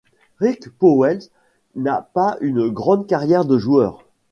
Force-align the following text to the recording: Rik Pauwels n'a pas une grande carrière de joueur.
Rik 0.39 0.67
Pauwels 0.79 1.29
n'a 1.75 2.01
pas 2.15 2.37
une 2.41 2.69
grande 2.69 3.05
carrière 3.05 3.45
de 3.45 3.59
joueur. 3.59 4.03